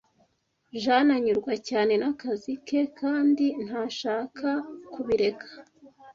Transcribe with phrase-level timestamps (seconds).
[0.81, 4.49] Jane anyurwa cyane nakazi ke kandi ntashaka
[4.93, 5.49] kubireka.